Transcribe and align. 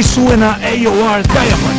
Así 0.00 0.14
suena 0.14 0.58
AOR 0.62 1.22
Diamond. 1.24 1.69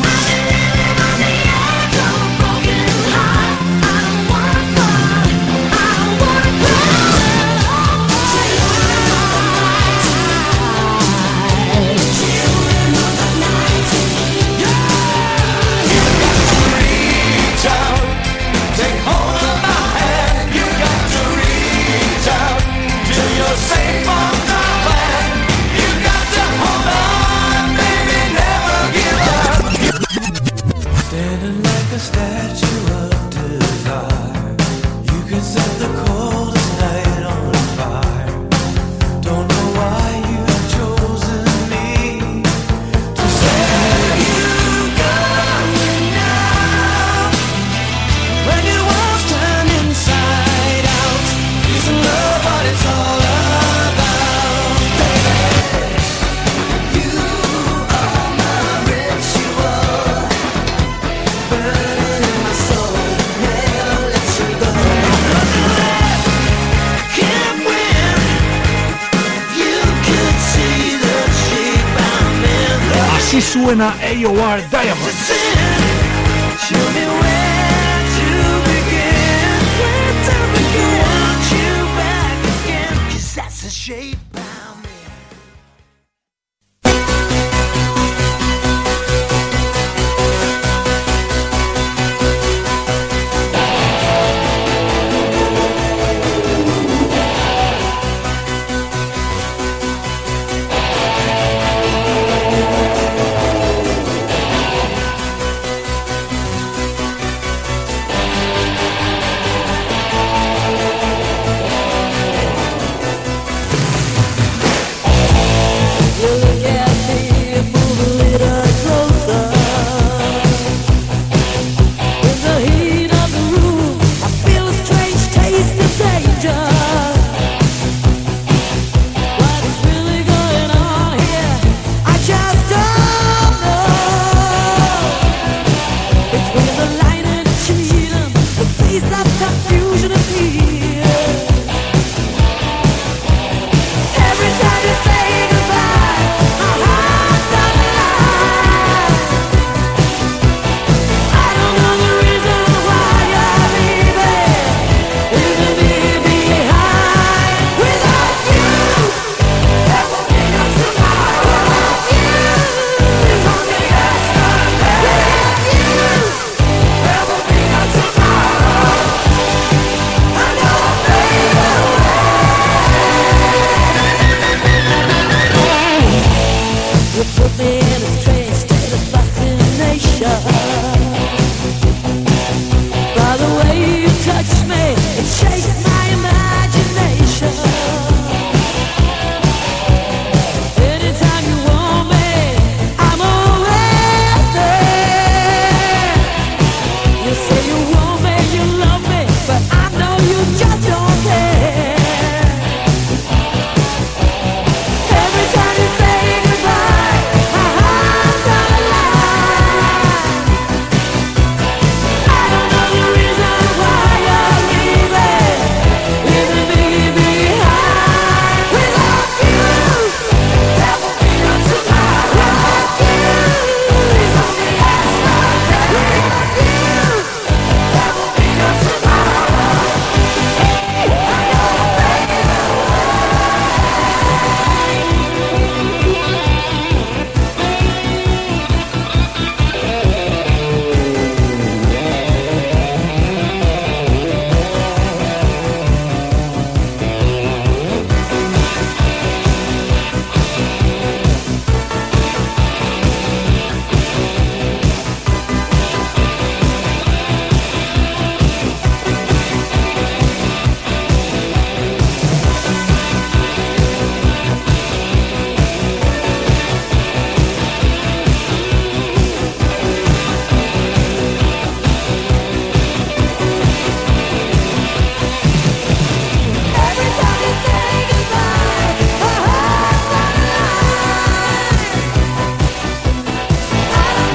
you 74.13 74.29
are 74.35 74.61
there. 74.61 74.90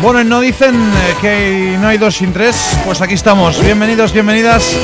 Bueno, 0.06 0.22
no 0.22 0.40
dicen 0.40 0.76
eh, 0.76 1.14
que 1.20 1.76
no 1.80 1.88
hay 1.88 1.98
dos 1.98 2.14
sin 2.14 2.32
tres, 2.32 2.78
pues 2.84 3.00
aquí 3.00 3.14
estamos. 3.14 3.60
Bienvenidos, 3.60 4.12
bienvenidas 4.12 4.76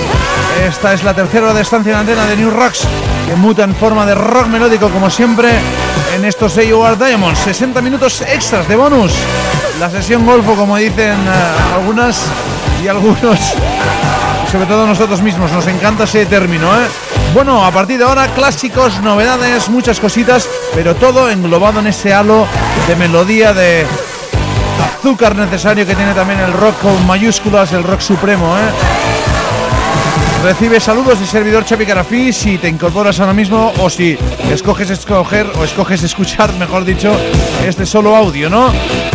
Esta 0.67 0.95
es 0.95 1.05
la 1.05 1.15
tercera 1.15 1.45
hora 1.45 1.55
de 1.55 1.63
estancia 1.63 1.93
en 1.93 1.99
antena 1.99 2.27
de 2.27 2.37
New 2.37 2.51
Rocks, 2.51 2.81
que 3.29 3.37
muta 3.37 3.63
en 3.63 3.73
forma 3.73 4.05
de 4.05 4.17
rock 4.17 4.49
melódico 4.49 4.89
como 4.89 5.09
siempre 5.09 5.51
en 6.17 6.25
estos 6.25 6.59
AOR 6.59 6.99
Diamonds. 6.99 7.39
60 7.39 7.81
minutos 7.83 8.21
extras 8.23 8.67
de 8.67 8.75
bonus. 8.75 9.13
La 9.79 9.89
sesión 9.89 10.27
golfo, 10.27 10.57
como 10.57 10.77
dicen 10.77 11.13
eh, 11.13 11.73
algunas 11.73 12.27
y 12.83 12.89
algunos, 12.89 13.39
sobre 14.51 14.67
todo 14.67 14.89
nosotros 14.89 15.23
mismos, 15.23 15.53
nos 15.53 15.69
encanta 15.69 16.03
ese 16.03 16.27
término, 16.27 16.67
¿eh? 16.67 16.89
Bueno, 17.33 17.65
a 17.65 17.71
partir 17.71 17.99
de 17.99 18.05
ahora, 18.05 18.27
clásicos, 18.35 19.01
novedades, 19.03 19.69
muchas 19.69 20.01
cositas, 20.01 20.49
pero 20.75 20.97
todo 20.97 21.31
englobado 21.31 21.79
en 21.79 21.87
ese 21.87 22.13
halo 22.13 22.45
de 22.89 22.97
melodía, 22.97 23.55
de 23.55 23.87
azúcar 24.83 25.37
necesario 25.37 25.87
que 25.87 25.95
tiene 25.95 26.15
también 26.15 26.41
el 26.41 26.53
rock 26.53 26.81
con 26.81 27.07
mayúsculas, 27.07 27.73
el 27.73 27.83
rock 27.83 28.01
supremo, 28.01 28.57
¿eh? 28.57 29.23
Recibe 30.43 30.81
saludos 30.81 31.21
de 31.21 31.27
servidor 31.27 31.65
Chapi 31.65 31.87
Carafí 31.87 32.33
si 32.33 32.59
te 32.59 32.69
incorporas 32.69 33.21
ahora 33.21 33.33
mismo 33.33 33.73
o 33.79 33.89
si 33.89 34.19
escoges 34.51 34.91
escoger 34.91 35.47
o 35.57 35.63
escoges 35.63 36.03
escuchar, 36.03 36.53
mejor 36.59 36.85
dicho, 36.85 37.13
este 37.65 37.87
solo 37.87 38.17
audio, 38.17 38.51
¿no? 38.51 38.73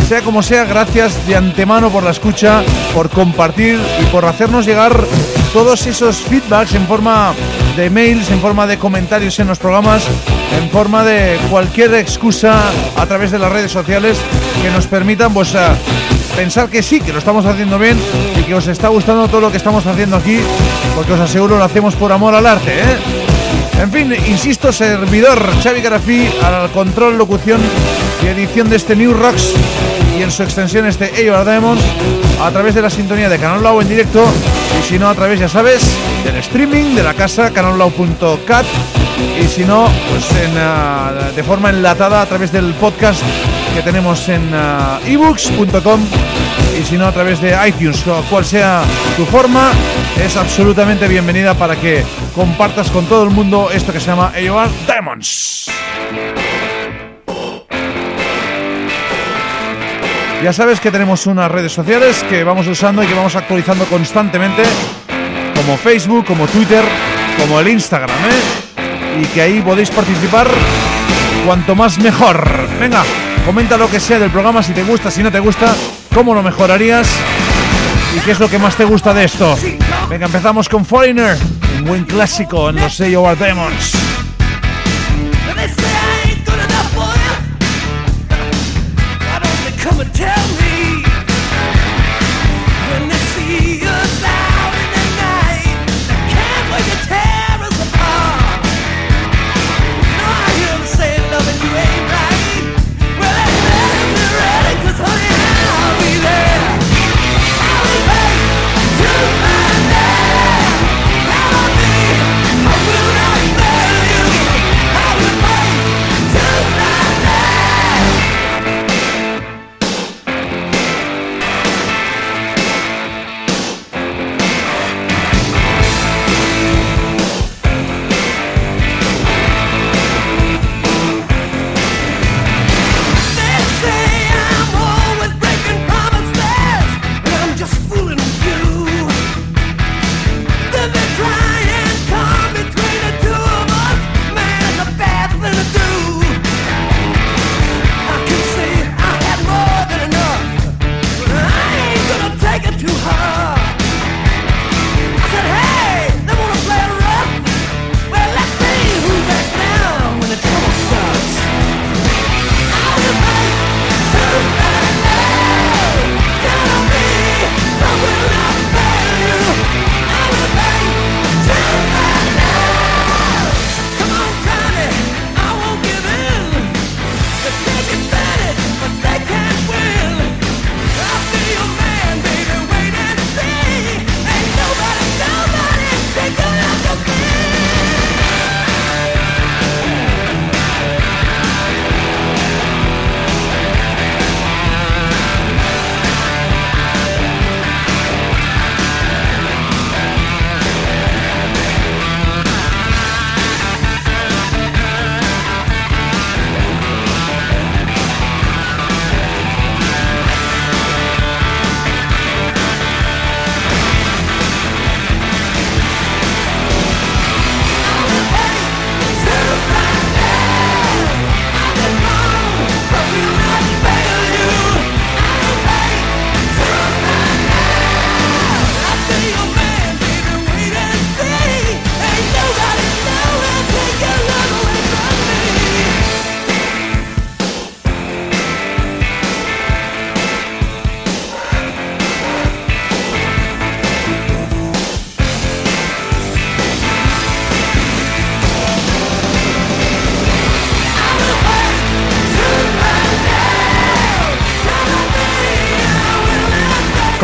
Sea 0.08 0.22
como 0.22 0.42
sea, 0.42 0.64
gracias 0.64 1.26
de 1.26 1.36
antemano 1.36 1.90
por 1.90 2.02
la 2.02 2.12
escucha, 2.12 2.62
por 2.94 3.10
compartir 3.10 3.78
y 4.00 4.06
por 4.06 4.24
hacernos 4.24 4.64
llegar 4.64 4.98
todos 5.52 5.86
esos 5.86 6.16
feedbacks 6.16 6.74
en 6.74 6.86
forma 6.86 7.34
de 7.76 7.90
mails, 7.90 8.30
en 8.30 8.40
forma 8.40 8.66
de 8.66 8.78
comentarios 8.78 9.38
en 9.38 9.48
los 9.48 9.58
programas, 9.58 10.08
en 10.56 10.70
forma 10.70 11.04
de 11.04 11.38
cualquier 11.50 11.94
excusa 11.94 12.60
a 12.96 13.06
través 13.06 13.30
de 13.30 13.38
las 13.38 13.50
redes 13.50 13.70
sociales 13.70 14.18
que 14.62 14.70
nos 14.70 14.86
permitan 14.86 15.32
pues 15.32 15.54
pensar 16.36 16.68
que 16.68 16.82
sí, 16.82 17.00
que 17.00 17.12
lo 17.12 17.18
estamos 17.18 17.44
haciendo 17.46 17.78
bien 17.78 17.98
y 18.38 18.42
que 18.44 18.54
os 18.54 18.66
está 18.68 18.88
gustando 18.88 19.28
todo 19.28 19.40
lo 19.40 19.50
que 19.50 19.56
estamos 19.56 19.86
haciendo 19.86 20.16
aquí, 20.16 20.38
porque 20.94 21.12
os 21.12 21.20
aseguro 21.20 21.58
lo 21.58 21.64
hacemos 21.64 21.94
por 21.94 22.12
amor 22.12 22.34
al 22.34 22.46
arte, 22.46 22.72
¿eh? 22.72 22.96
En 23.80 23.92
fin, 23.92 24.12
insisto, 24.26 24.72
servidor 24.72 25.40
Xavi 25.62 25.80
Garafí 25.80 26.28
al 26.42 26.70
control, 26.70 27.16
locución 27.16 27.60
y 28.22 28.26
edición 28.26 28.68
de 28.68 28.76
este 28.76 28.96
New 28.96 29.14
Rocks 29.14 29.54
y 30.18 30.22
en 30.22 30.32
su 30.32 30.42
extensión 30.42 30.86
este 30.86 31.12
AOR 31.30 31.44
Diamonds 31.44 31.82
a 32.42 32.50
través 32.50 32.74
de 32.74 32.82
la 32.82 32.90
sintonía 32.90 33.28
de 33.28 33.38
Canal 33.38 33.62
Lau 33.62 33.80
en 33.80 33.88
directo 33.88 34.24
y 34.80 34.82
si 34.88 34.98
no 34.98 35.08
a 35.08 35.14
través, 35.14 35.38
ya 35.38 35.48
sabes, 35.48 35.82
del 36.24 36.36
streaming 36.36 36.96
de 36.96 37.04
la 37.04 37.14
casa 37.14 37.52
canallau.cat 37.52 38.66
y 39.40 39.46
si 39.46 39.64
no, 39.64 39.88
pues 40.10 40.30
en, 40.32 40.52
uh, 40.56 41.34
de 41.34 41.42
forma 41.42 41.70
enlatada 41.70 42.22
a 42.22 42.26
través 42.26 42.52
del 42.52 42.74
podcast 42.74 43.22
que 43.74 43.82
tenemos 43.82 44.28
en 44.28 44.52
uh, 44.52 45.06
ebooks.com 45.06 46.00
y 46.78 46.84
si 46.84 46.96
no 46.96 47.06
a 47.06 47.12
través 47.12 47.40
de 47.40 47.56
iTunes, 47.66 48.04
cual 48.30 48.44
sea 48.44 48.82
tu 49.16 49.24
forma, 49.26 49.72
es 50.24 50.36
absolutamente 50.36 51.08
bienvenida 51.08 51.54
para 51.54 51.76
que 51.76 52.04
compartas 52.34 52.90
con 52.90 53.06
todo 53.06 53.24
el 53.24 53.30
mundo 53.30 53.70
esto 53.72 53.92
que 53.92 54.00
se 54.00 54.06
llama 54.06 54.32
AOR 54.34 54.68
Diamonds. 54.86 55.70
Ya 60.42 60.52
sabes 60.52 60.78
que 60.78 60.92
tenemos 60.92 61.26
unas 61.26 61.50
redes 61.50 61.72
sociales 61.72 62.24
que 62.30 62.44
vamos 62.44 62.68
usando 62.68 63.02
y 63.02 63.06
que 63.06 63.14
vamos 63.14 63.34
actualizando 63.34 63.84
constantemente, 63.86 64.62
como 65.56 65.76
Facebook, 65.76 66.24
como 66.26 66.46
Twitter, 66.46 66.84
como 67.38 67.58
el 67.58 67.68
Instagram, 67.68 68.10
¿eh? 68.10 68.67
Y 69.20 69.26
que 69.26 69.42
ahí 69.42 69.60
podéis 69.60 69.90
participar 69.90 70.46
cuanto 71.44 71.74
más 71.74 71.98
mejor. 71.98 72.68
Venga, 72.78 73.02
comenta 73.44 73.76
lo 73.76 73.90
que 73.90 74.00
sea 74.00 74.18
del 74.18 74.30
programa, 74.30 74.62
si 74.62 74.72
te 74.72 74.82
gusta, 74.82 75.10
si 75.10 75.22
no 75.22 75.32
te 75.32 75.40
gusta, 75.40 75.74
cómo 76.14 76.34
lo 76.34 76.42
mejorarías 76.42 77.08
y 78.16 78.20
qué 78.20 78.32
es 78.32 78.38
lo 78.38 78.48
que 78.48 78.58
más 78.58 78.76
te 78.76 78.84
gusta 78.84 79.12
de 79.12 79.24
esto. 79.24 79.58
Venga, 80.08 80.26
empezamos 80.26 80.68
con 80.68 80.84
Foreigner, 80.84 81.36
un 81.78 81.84
buen 81.84 82.04
clásico 82.04 82.70
en 82.70 82.76
los 82.76 83.00
AOR 83.00 83.36
Demons. 83.36 83.92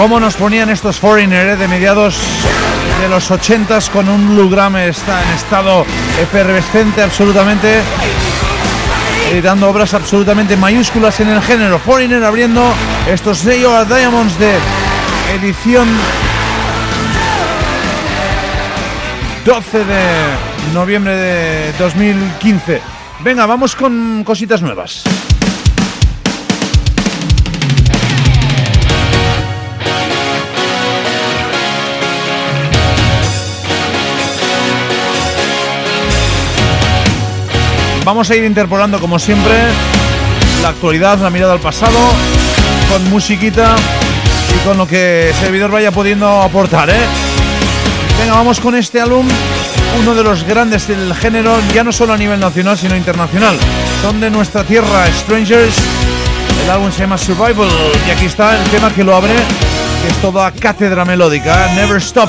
¿Cómo 0.04 0.20
nos 0.20 0.36
ponían 0.36 0.68
estos 0.68 1.00
Foreigner 1.00 1.48
eh, 1.48 1.56
de 1.56 1.66
mediados 1.66 2.14
de 3.00 3.08
los 3.08 3.30
80s 3.30 3.88
con 3.88 4.06
un 4.06 4.28
Blue 4.28 4.54
está 4.86 5.22
en 5.22 5.30
estado 5.30 5.86
efervescente 6.20 7.00
absolutamente 7.00 7.80
editando 9.32 9.66
obras 9.66 9.94
absolutamente 9.94 10.58
mayúsculas 10.58 11.18
en 11.20 11.30
el 11.30 11.40
género 11.40 11.78
Foreigner 11.78 12.22
abriendo 12.22 12.62
estos 13.08 13.38
sellos 13.38 13.88
Diamonds 13.88 14.38
de 14.38 14.52
edición 15.40 15.88
12 19.46 19.78
de 19.86 20.04
noviembre 20.74 21.16
de 21.16 21.72
2015 21.78 22.82
venga 23.20 23.46
vamos 23.46 23.74
con 23.74 24.22
cositas 24.22 24.60
nuevas 24.60 25.04
Vamos 38.04 38.30
a 38.30 38.36
ir 38.36 38.44
interpolando 38.44 39.00
como 39.00 39.18
siempre 39.18 39.54
la 40.60 40.68
actualidad, 40.68 41.18
la 41.18 41.30
mirada 41.30 41.54
al 41.54 41.60
pasado, 41.60 41.98
con 42.90 43.08
musiquita 43.10 43.74
y 44.54 44.66
con 44.66 44.76
lo 44.76 44.86
que 44.86 45.30
el 45.30 45.34
servidor 45.34 45.70
vaya 45.70 45.90
pudiendo 45.90 46.42
aportar, 46.42 46.90
¿eh? 46.90 47.00
Venga, 48.18 48.34
vamos 48.34 48.60
con 48.60 48.74
este 48.74 49.00
álbum, 49.00 49.26
uno 50.02 50.14
de 50.14 50.22
los 50.22 50.44
grandes 50.44 50.86
del 50.86 51.14
género, 51.14 51.56
ya 51.74 51.82
no 51.82 51.92
solo 51.92 52.12
a 52.12 52.18
nivel 52.18 52.40
nacional, 52.40 52.76
sino 52.76 52.94
internacional. 52.94 53.56
Son 54.02 54.20
de 54.20 54.30
nuestra 54.30 54.64
tierra, 54.64 55.06
Strangers. 55.20 55.74
El 56.64 56.70
álbum 56.70 56.92
se 56.92 57.00
llama 57.00 57.16
Survival 57.16 57.68
y 58.06 58.10
aquí 58.10 58.26
está 58.26 58.56
el 58.62 58.64
tema 58.70 58.92
que 58.92 59.02
lo 59.02 59.16
abre, 59.16 59.32
que 59.32 60.08
es 60.08 60.16
toda 60.20 60.52
cátedra 60.52 61.06
melódica, 61.06 61.72
Never 61.74 61.96
Stop. 61.96 62.28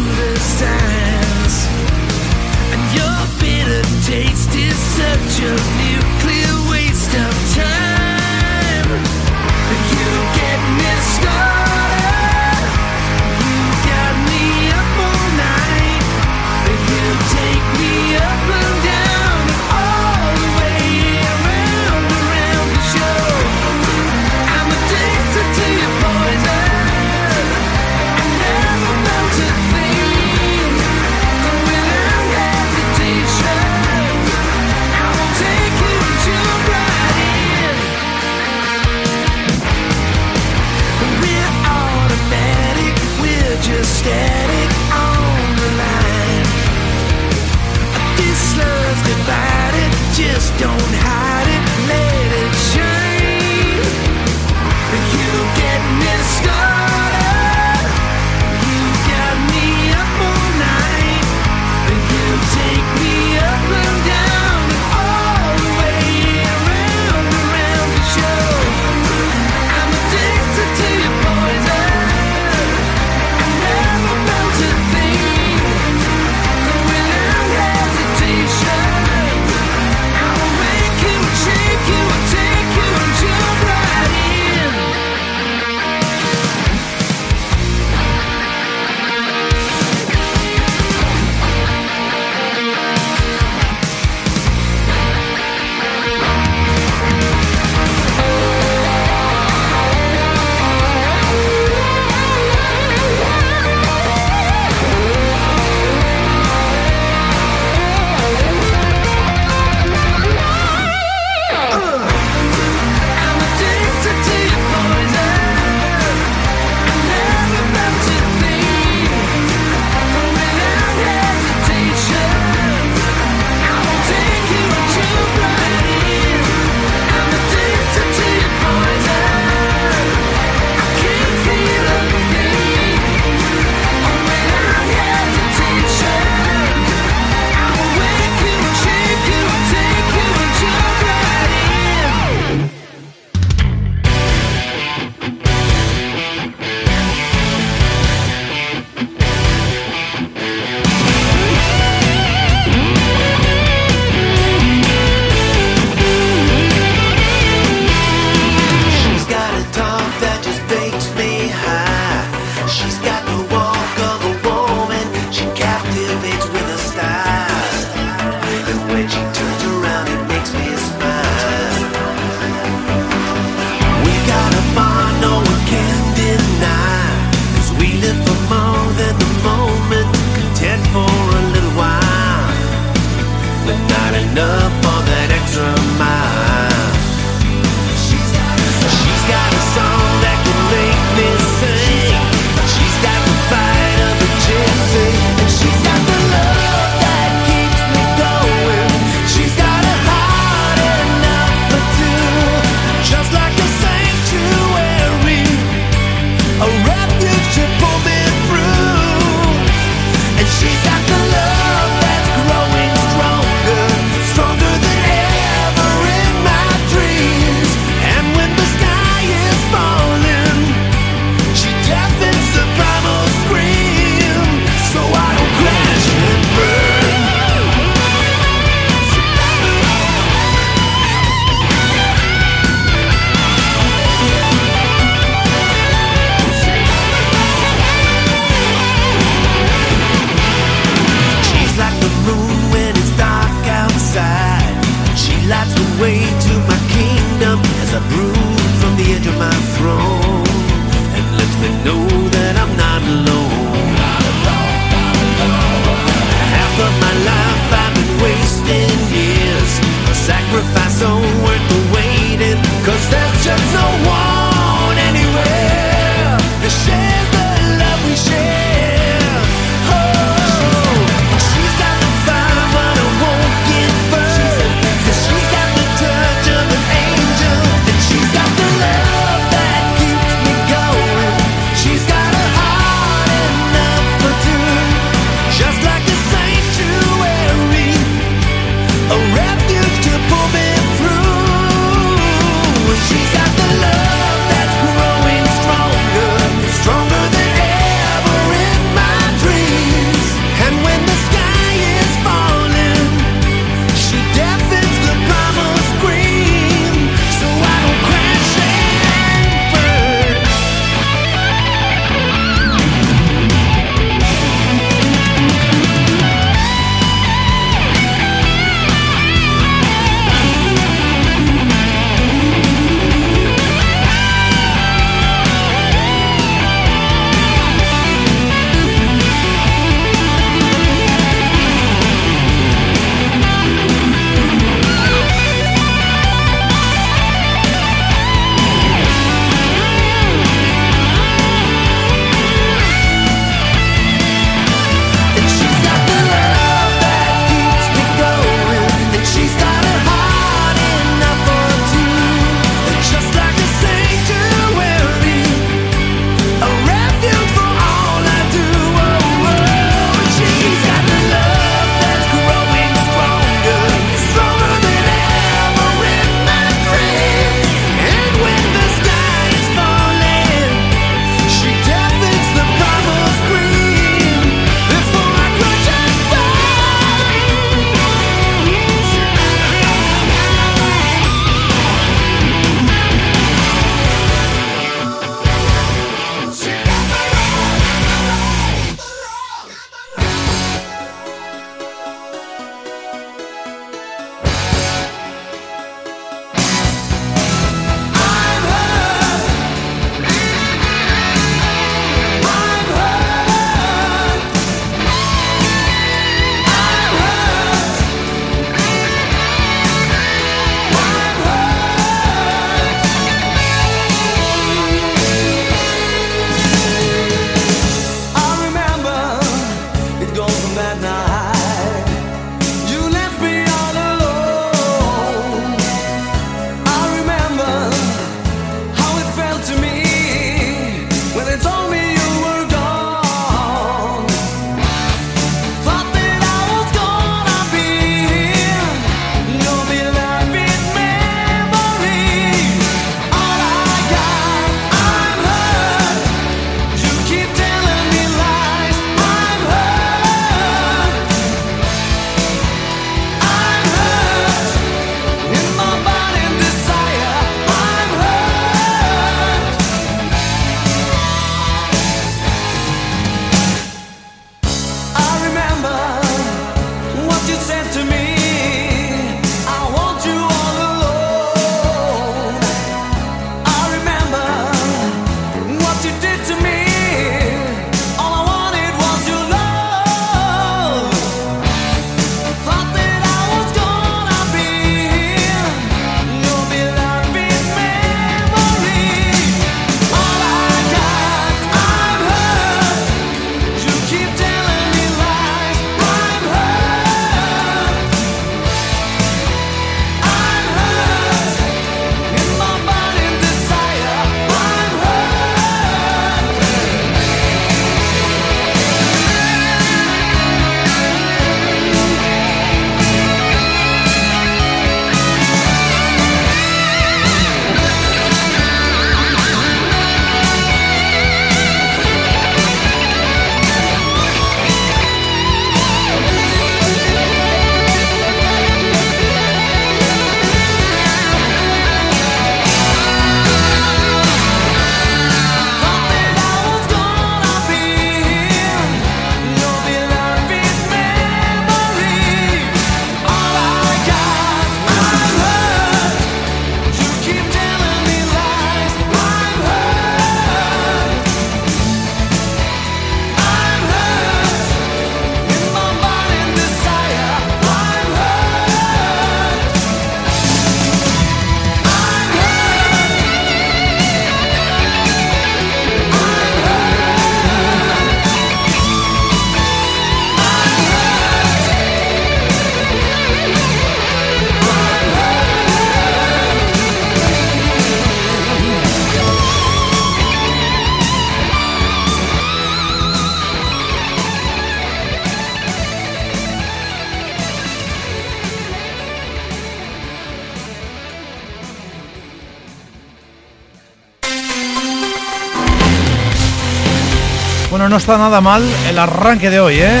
Bueno, 597.74 597.88
no 597.88 597.96
está 597.96 598.16
nada 598.16 598.40
mal 598.40 598.62
el 598.88 598.96
arranque 598.96 599.50
de 599.50 599.58
hoy, 599.58 599.80
¿eh? 599.80 600.00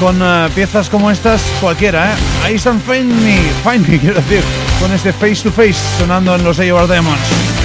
Con 0.00 0.20
eh, 0.20 0.48
piezas 0.52 0.90
como 0.90 1.12
estas, 1.12 1.40
cualquiera, 1.60 2.10
¿eh? 2.10 2.14
Ahí 2.42 2.56
están 2.56 2.80
Find 2.80 3.12
Me, 3.22 3.38
Find 3.62 3.86
Me, 3.86 3.98
quiero 4.00 4.16
decir, 4.16 4.42
con 4.80 4.92
este 4.92 5.12
Face 5.12 5.44
to 5.44 5.52
Face 5.52 5.76
sonando 5.96 6.34
en 6.34 6.42
los 6.42 6.58
AOR 6.58 6.88
Demons. 6.88 7.55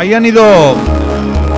ahí 0.00 0.14
han 0.14 0.24
ido 0.24 0.42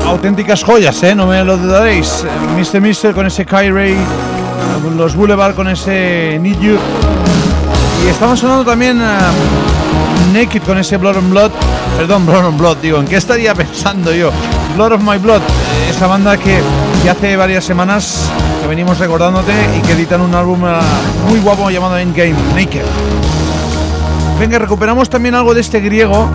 auténticas 0.04 0.64
joyas, 0.64 1.00
¿eh? 1.04 1.14
no 1.14 1.28
me 1.28 1.44
lo 1.44 1.56
dudaréis. 1.56 2.24
Mr. 2.56 2.80
Mister 2.80 3.14
con 3.14 3.24
ese 3.24 3.46
Kyrie, 3.46 3.96
los 4.96 5.14
Boulevard 5.14 5.54
con 5.54 5.68
ese 5.68 6.40
Need 6.40 6.56
Y 6.60 8.08
estamos 8.08 8.40
sonando 8.40 8.64
también 8.64 9.00
uh, 9.00 10.32
Naked 10.34 10.62
con 10.64 10.76
ese 10.76 10.96
Blood 10.96 11.18
on 11.18 11.30
Blood. 11.30 11.52
Perdón, 11.96 12.26
Blood 12.26 12.46
on 12.46 12.58
Blood, 12.58 12.78
digo, 12.78 12.98
¿en 12.98 13.06
qué 13.06 13.16
estaría 13.16 13.54
pensando 13.54 14.12
yo? 14.12 14.32
Blood 14.74 14.94
of 14.94 15.02
My 15.02 15.18
Blood, 15.18 15.42
esa 15.88 16.08
banda 16.08 16.36
que, 16.36 16.60
que 17.04 17.10
hace 17.10 17.36
varias 17.36 17.62
semanas 17.62 18.28
que 18.60 18.66
venimos 18.66 18.98
recordándote 18.98 19.52
y 19.78 19.82
que 19.82 19.92
editan 19.92 20.20
un 20.20 20.34
álbum 20.34 20.64
uh, 20.64 21.28
muy 21.28 21.38
guapo 21.38 21.70
llamado 21.70 21.96
Endgame, 21.96 22.34
Naked. 22.56 22.82
Venga, 24.40 24.58
recuperamos 24.58 25.08
también 25.08 25.36
algo 25.36 25.54
de 25.54 25.60
este 25.60 25.78
griego 25.78 26.28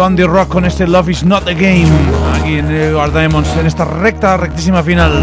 Andy 0.00 0.24
Rock 0.24 0.48
con 0.48 0.64
este 0.64 0.86
Love 0.86 1.10
is 1.10 1.24
Not 1.24 1.46
a 1.46 1.52
Game, 1.52 1.86
aquí 2.34 2.54
en 2.54 2.70
eh, 2.70 2.92
Guard 2.92 3.12
Diamonds, 3.12 3.48
en 3.58 3.66
esta 3.66 3.84
recta, 3.84 4.36
rectísima 4.38 4.82
final. 4.82 5.22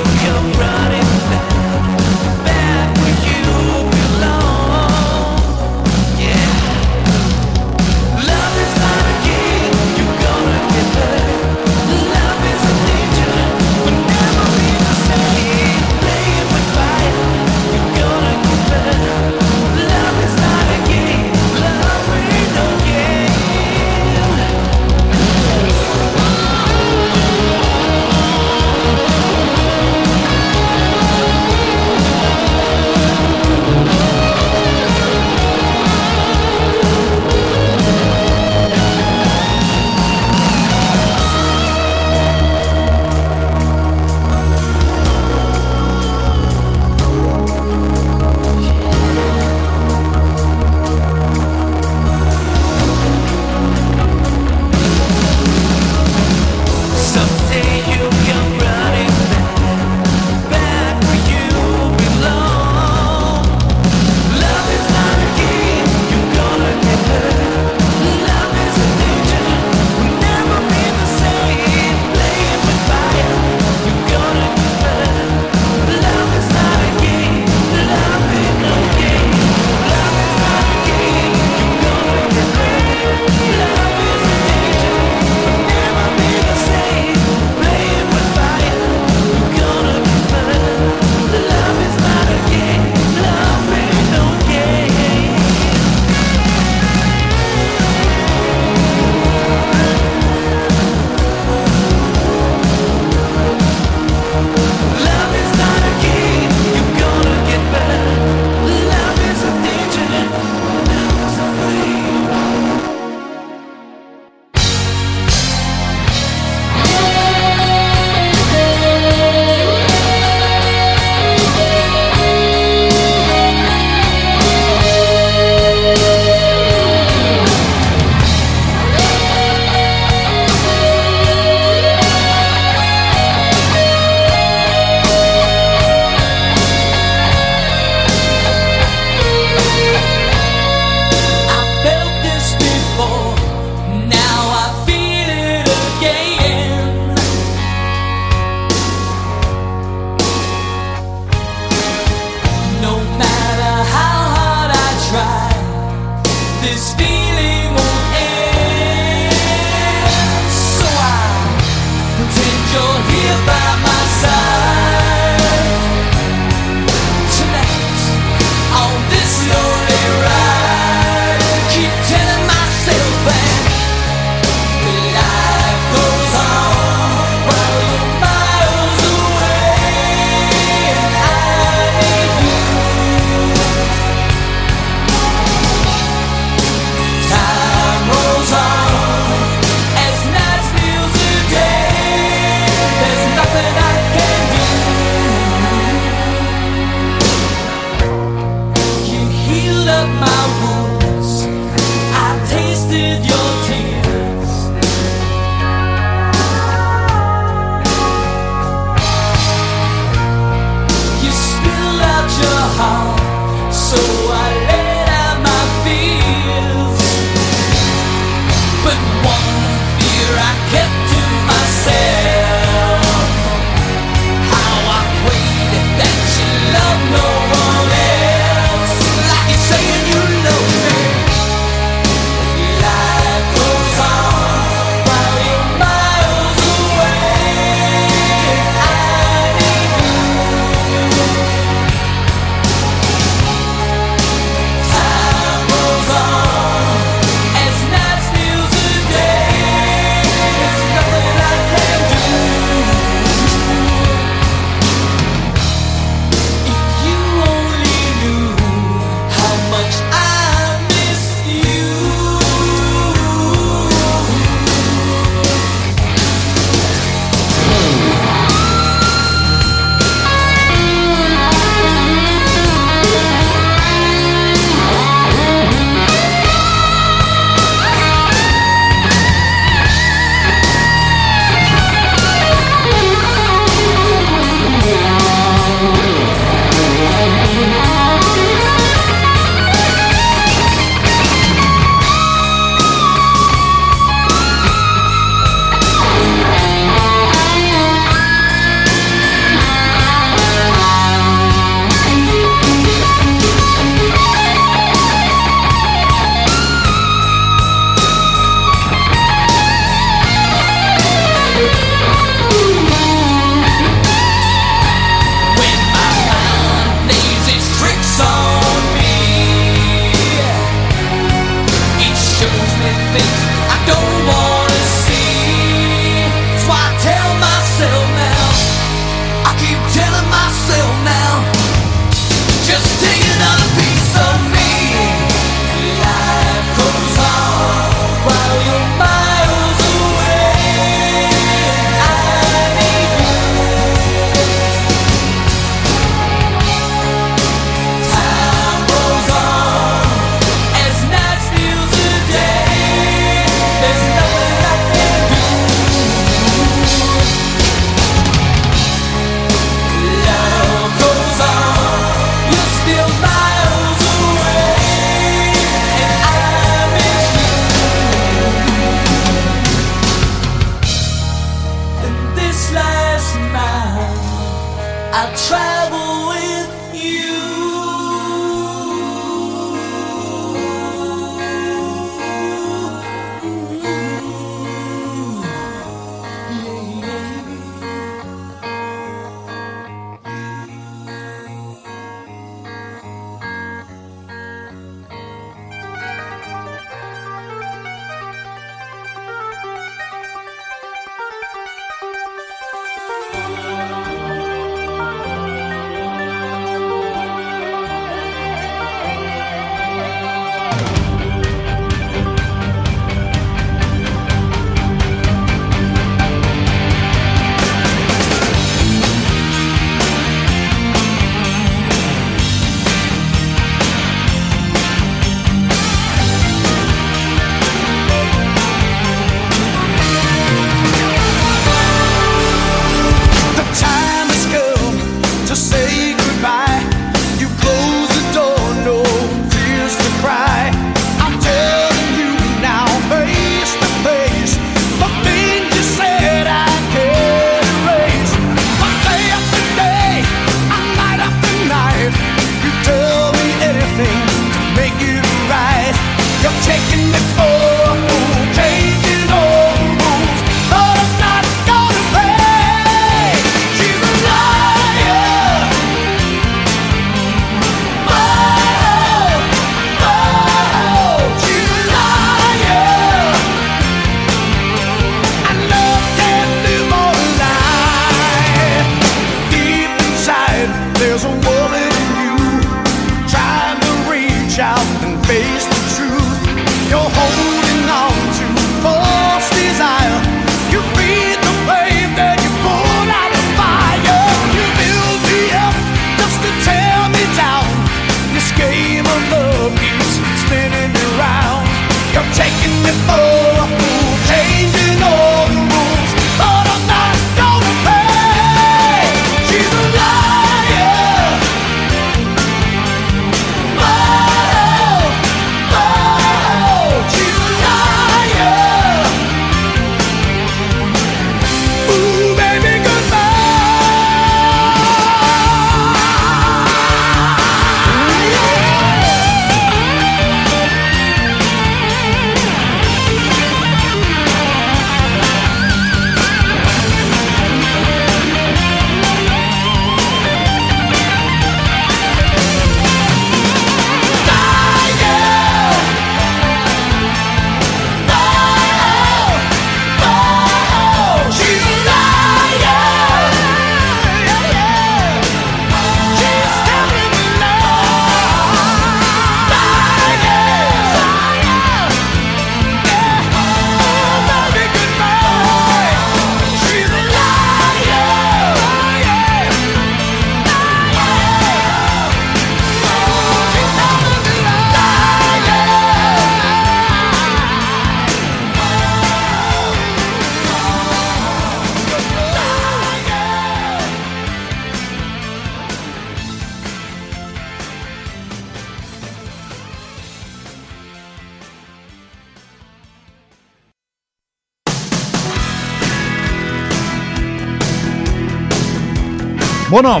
Bueno, 599.70 600.00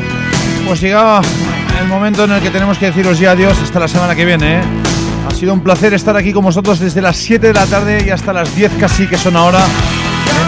pues 0.66 0.80
llega 0.80 1.20
el 1.80 1.86
momento 1.86 2.24
en 2.24 2.32
el 2.32 2.42
que 2.42 2.50
tenemos 2.50 2.76
que 2.76 2.86
deciros 2.86 3.20
ya 3.20 3.30
adiós 3.30 3.56
hasta 3.62 3.78
la 3.78 3.86
semana 3.86 4.16
que 4.16 4.24
viene. 4.24 4.58
¿eh? 4.58 4.62
Ha 5.28 5.32
sido 5.32 5.54
un 5.54 5.60
placer 5.60 5.94
estar 5.94 6.16
aquí 6.16 6.32
con 6.32 6.44
vosotros 6.44 6.80
desde 6.80 7.00
las 7.00 7.16
7 7.16 7.46
de 7.46 7.54
la 7.54 7.66
tarde 7.66 8.02
y 8.04 8.10
hasta 8.10 8.32
las 8.32 8.52
10 8.56 8.72
casi 8.80 9.06
que 9.06 9.16
son 9.16 9.36
ahora 9.36 9.60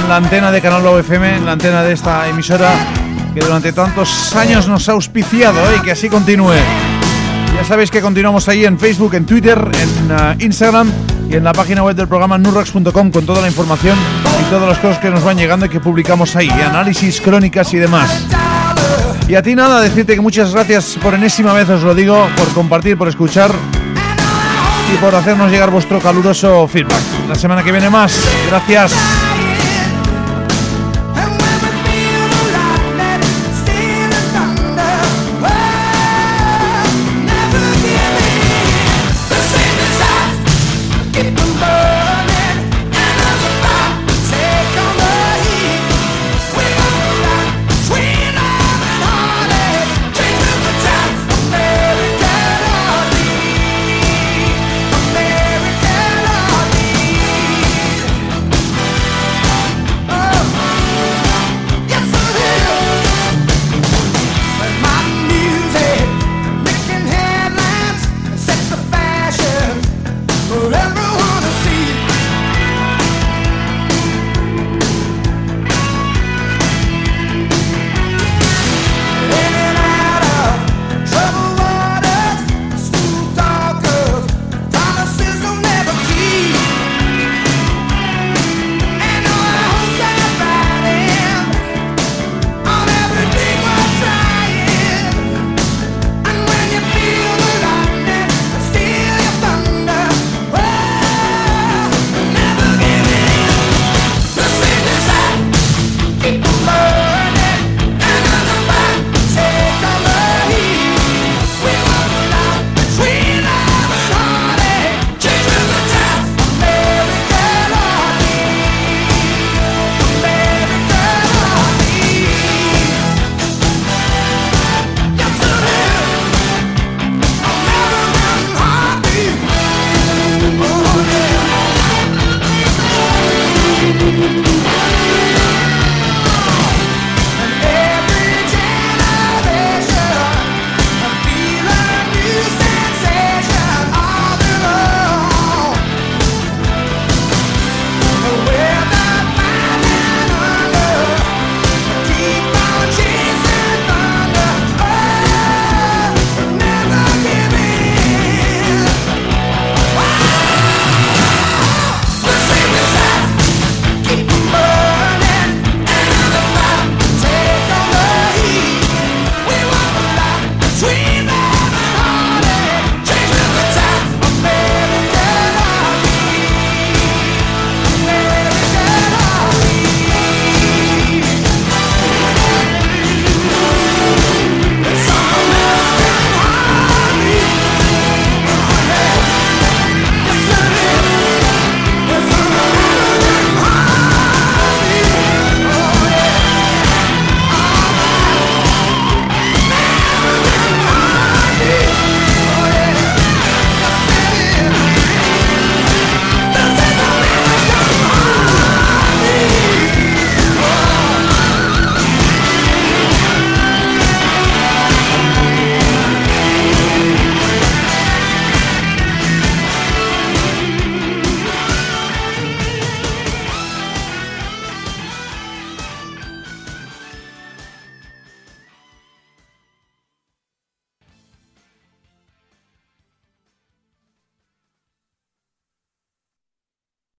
en 0.02 0.08
la 0.08 0.16
antena 0.16 0.50
de 0.50 0.60
Canal 0.60 0.82
Lobo 0.82 0.98
FM, 0.98 1.36
en 1.36 1.46
la 1.46 1.52
antena 1.52 1.84
de 1.84 1.92
esta 1.92 2.28
emisora 2.28 2.72
que 3.32 3.40
durante 3.40 3.72
tantos 3.72 4.34
años 4.34 4.66
nos 4.66 4.88
ha 4.88 4.92
auspiciado 4.92 5.58
¿eh? 5.70 5.76
y 5.78 5.82
que 5.84 5.92
así 5.92 6.08
continúe. 6.08 6.56
Ya 7.54 7.64
sabéis 7.64 7.92
que 7.92 8.00
continuamos 8.00 8.48
ahí 8.48 8.64
en 8.64 8.76
Facebook, 8.76 9.14
en 9.14 9.24
Twitter, 9.24 9.56
en 9.56 10.10
uh, 10.10 10.44
Instagram 10.44 10.90
y 11.30 11.36
en 11.36 11.44
la 11.44 11.52
página 11.52 11.84
web 11.84 11.94
del 11.94 12.08
programa 12.08 12.38
nurrax.com 12.38 13.12
con 13.12 13.24
toda 13.24 13.40
la 13.40 13.46
información 13.46 13.96
y 14.40 14.50
todas 14.50 14.68
las 14.68 14.78
cosas 14.78 14.98
que 14.98 15.10
nos 15.10 15.22
van 15.22 15.36
llegando 15.36 15.66
y 15.66 15.68
que 15.68 15.78
publicamos 15.78 16.34
ahí, 16.34 16.50
análisis, 16.50 17.20
crónicas 17.20 17.72
y 17.72 17.76
demás. 17.76 18.26
Y 19.32 19.34
a 19.34 19.40
ti 19.40 19.54
nada, 19.54 19.80
decirte 19.80 20.14
que 20.14 20.20
muchas 20.20 20.52
gracias 20.52 20.98
por 21.02 21.14
enésima 21.14 21.54
vez, 21.54 21.66
os 21.70 21.82
lo 21.82 21.94
digo, 21.94 22.28
por 22.36 22.52
compartir, 22.52 22.98
por 22.98 23.08
escuchar 23.08 23.50
y 24.92 24.96
por 24.98 25.14
hacernos 25.14 25.50
llegar 25.50 25.70
vuestro 25.70 26.00
caluroso 26.00 26.68
feedback. 26.68 27.00
La 27.26 27.34
semana 27.34 27.62
que 27.62 27.72
viene 27.72 27.88
más. 27.88 28.14
Gracias. 28.50 28.92